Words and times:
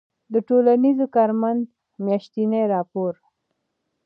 د 0.33 0.35
ټـولنیـز 0.47 0.99
کارمنــد 1.15 1.69
میاشتنی 2.05 2.61
راپــور 2.73 3.13